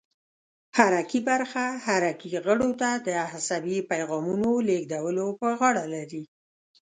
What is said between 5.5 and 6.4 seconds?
غاړه لري.